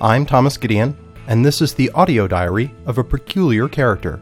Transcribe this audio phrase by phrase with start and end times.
[0.00, 0.96] I'm Thomas Gideon,
[1.26, 4.20] and this is the audio diary of a peculiar character.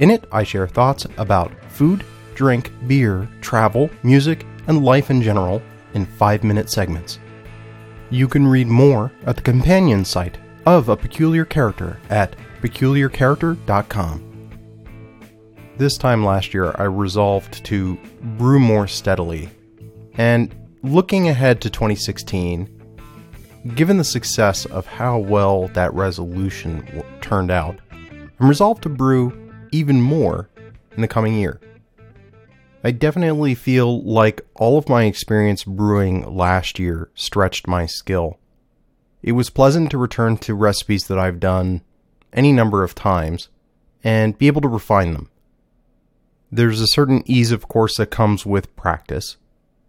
[0.00, 2.04] In it, I share thoughts about food,
[2.34, 5.62] drink, beer, travel, music, and life in general
[5.94, 7.20] in five minute segments.
[8.10, 10.36] You can read more at the companion site
[10.66, 14.24] of A Peculiar Character at peculiarcharacter.com.
[15.76, 17.96] This time last year, I resolved to
[18.36, 19.48] brew more steadily.
[20.14, 20.52] And
[20.82, 22.77] looking ahead to 2016,
[23.74, 30.00] given the success of how well that resolution turned out, I'm resolved to brew even
[30.00, 30.48] more
[30.96, 31.60] in the coming year.
[32.84, 38.38] I definitely feel like all of my experience brewing last year stretched my skill.
[39.22, 41.82] It was pleasant to return to recipes that I've done
[42.32, 43.48] any number of times
[44.04, 45.28] and be able to refine them.
[46.52, 49.36] There's a certain ease, of course, that comes with practice.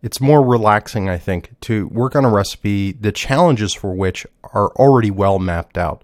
[0.01, 4.69] It's more relaxing, I think, to work on a recipe, the challenges for which are
[4.75, 6.03] already well mapped out.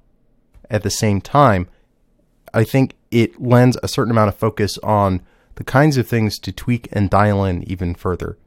[0.69, 1.69] At the same time,
[2.53, 5.21] I think it lends a certain amount of focus on
[5.55, 8.37] the kinds of things to tweak and dial in even further.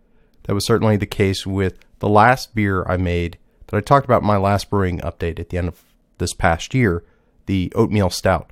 [0.44, 4.22] That was certainly the case with the last beer I made that I talked about
[4.22, 5.82] in my last brewing update at the end of
[6.18, 7.04] this past year,
[7.46, 8.50] the oatmeal stout.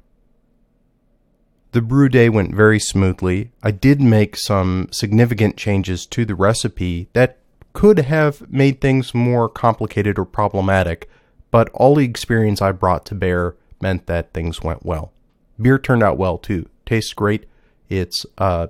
[1.76, 3.50] The brew day went very smoothly.
[3.62, 7.36] I did make some significant changes to the recipe that
[7.74, 11.10] could have made things more complicated or problematic,
[11.50, 15.12] but all the experience I brought to bear meant that things went well.
[15.60, 16.66] Beer turned out well too.
[16.86, 17.44] Tastes great.
[17.90, 18.68] It's uh,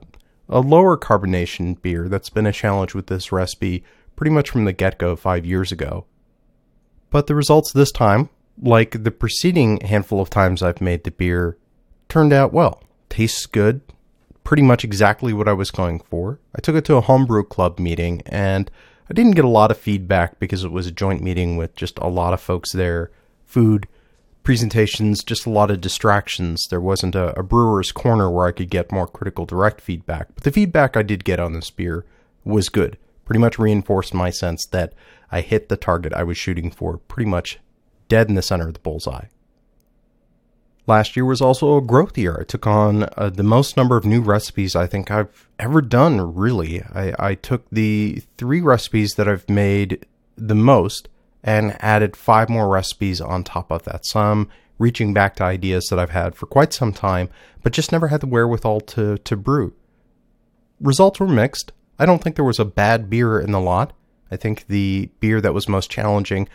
[0.48, 3.84] a lower carbonation beer that's been a challenge with this recipe
[4.16, 6.06] pretty much from the get go five years ago.
[7.10, 11.56] But the results this time, like the preceding handful of times I've made the beer,
[12.08, 13.80] turned out well tastes good,
[14.44, 16.38] pretty much exactly what I was going for.
[16.54, 18.70] I took it to a homebrew club meeting and
[19.10, 21.98] I didn't get a lot of feedback because it was a joint meeting with just
[21.98, 23.10] a lot of folks there,
[23.44, 23.86] food,
[24.42, 26.66] presentations, just a lot of distractions.
[26.70, 30.28] There wasn't a, a brewer's corner where I could get more critical direct feedback.
[30.34, 32.04] But the feedback I did get on this beer
[32.44, 32.98] was good.
[33.24, 34.92] Pretty much reinforced my sense that
[35.30, 37.58] I hit the target I was shooting for pretty much
[38.08, 39.26] dead in the center of the bullseye.
[40.86, 42.38] Last year was also a growth year.
[42.40, 46.34] I took on uh, the most number of new recipes I think I've ever done,
[46.34, 46.82] really.
[46.82, 51.08] I, I took the three recipes that I've made the most
[51.42, 54.06] and added five more recipes on top of that.
[54.06, 54.48] Some
[54.78, 57.30] reaching back to ideas that I've had for quite some time,
[57.62, 59.74] but just never had the wherewithal to, to brew.
[60.80, 61.72] Results were mixed.
[61.98, 63.92] I don't think there was a bad beer in the lot.
[64.30, 66.48] I think the beer that was most challenging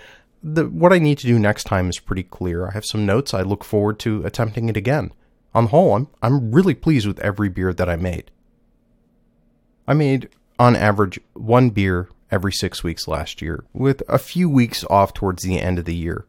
[0.43, 2.67] the, what I need to do next time is pretty clear.
[2.67, 3.33] I have some notes.
[3.33, 5.11] I look forward to attempting it again.
[5.53, 8.31] On the whole, I'm, I'm really pleased with every beer that I made.
[9.87, 14.85] I made, on average, one beer every six weeks last year, with a few weeks
[14.89, 16.25] off towards the end of the year.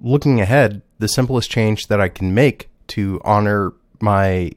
[0.00, 4.52] Looking ahead, the simplest change that I can make to honor my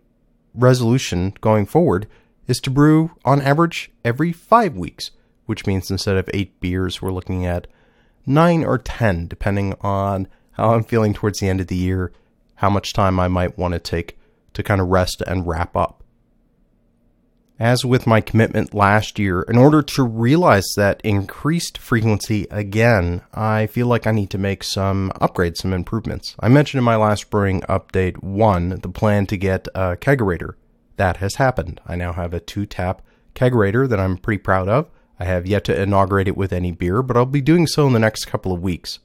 [0.54, 2.08] resolution going forward
[2.48, 5.12] is to brew, on average, every five weeks,
[5.46, 7.68] which means instead of eight beers, we're looking at
[8.26, 12.12] nine or 10, depending on how I'm feeling towards the end of the year,
[12.56, 14.18] how much time I might want to take
[14.54, 16.04] to kind of rest and wrap up.
[17.60, 23.68] As with my commitment last year, in order to realize that increased frequency again, I
[23.68, 26.36] feel like I need to make some upgrades, some improvements.
[26.40, 30.56] I mentioned in my last brewing update one, the plan to get a kegerator.
[30.98, 31.80] That has happened.
[31.86, 33.04] I now have a two tap
[33.36, 34.90] kegerator that I'm pretty proud of.
[35.22, 37.94] I have yet to inaugurate it with any beer, but I'll be doing so in
[37.94, 38.98] the next couple of weeks.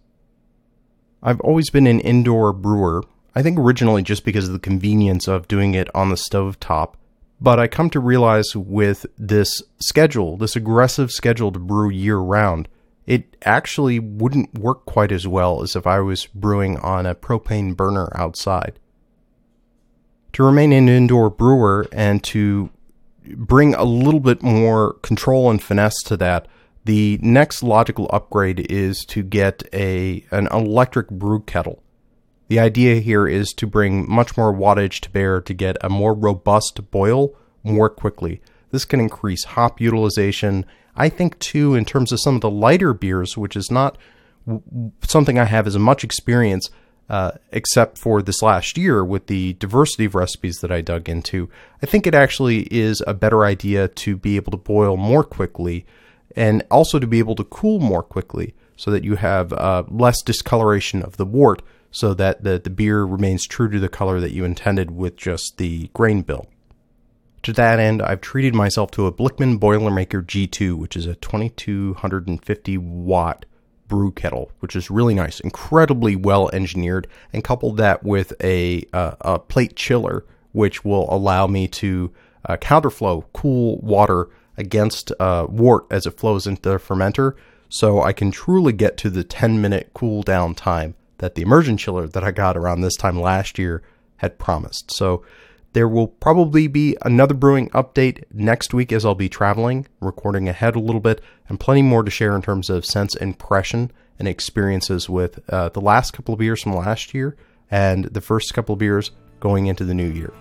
[1.23, 3.05] I've always been an indoor brewer,
[3.35, 6.97] I think originally just because of the convenience of doing it on the stove top,
[7.39, 12.67] but I come to realize with this schedule, this aggressive schedule to brew year round,
[13.05, 17.77] it actually wouldn't work quite as well as if I was brewing on a propane
[17.77, 18.79] burner outside.
[20.33, 22.71] To remain an indoor brewer and to
[23.35, 26.49] bring a little bit more control and finesse to that,
[26.85, 31.83] the next logical upgrade is to get a an electric brew kettle.
[32.49, 36.15] The idea here is to bring much more wattage to bear to get a more
[36.15, 37.35] robust boil
[37.65, 38.41] more quickly.
[38.71, 40.65] This can increase hop utilization.
[40.95, 43.99] I think too in terms of some of the lighter beers, which is not
[45.03, 46.71] something I have as much experience
[47.09, 51.49] uh, except for this last year with the diversity of recipes that I dug into,
[51.83, 55.87] I think it actually is a better idea to be able to boil more quickly
[56.35, 60.21] and also to be able to cool more quickly so that you have uh, less
[60.23, 64.33] discoloration of the wort so that the, the beer remains true to the color that
[64.33, 66.47] you intended with just the grain bill.
[67.45, 72.77] To that end, I've treated myself to a Blichmann Boilermaker G2, which is a 2250
[72.77, 73.47] watt
[73.89, 79.15] brew kettle, which is really nice, incredibly well engineered, and coupled that with a, uh,
[79.21, 82.13] a plate chiller, which will allow me to
[82.47, 87.35] uh, counterflow cool water against uh, wort as it flows into the fermenter,
[87.69, 91.77] so I can truly get to the 10 minute cool down time that the immersion
[91.77, 93.83] chiller that I got around this time last year
[94.19, 94.93] had promised.
[94.93, 95.25] So
[95.73, 100.75] there will probably be another brewing update next week as I'll be traveling, recording ahead
[100.75, 105.09] a little bit, and plenty more to share in terms of sense impression and experiences
[105.09, 107.37] with uh, the last couple of beers from last year
[107.71, 109.11] and the first couple of beers
[109.41, 110.33] going into the new year.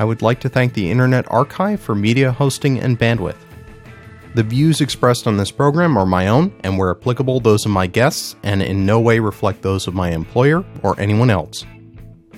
[0.00, 3.36] I would like to thank the Internet Archive for media hosting and bandwidth.
[4.34, 7.86] The views expressed on this program are my own and, where applicable, those of my
[7.86, 11.66] guests, and in no way reflect those of my employer or anyone else.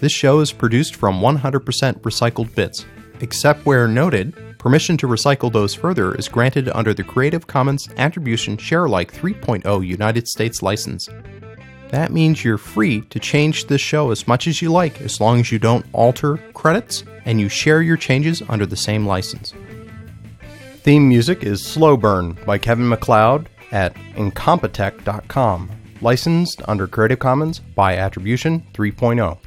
[0.00, 2.84] This show is produced from 100% recycled bits.
[3.20, 8.56] Except where noted, permission to recycle those further is granted under the Creative Commons Attribution
[8.56, 11.08] Sharealike 3.0 United States license.
[11.90, 15.38] That means you're free to change this show as much as you like as long
[15.38, 19.52] as you don't alter credits and you share your changes under the same license.
[20.78, 25.70] Theme music is Slow Burn by Kevin MacLeod at incompetech.com,
[26.00, 29.38] licensed under Creative Commons by Attribution 3.0.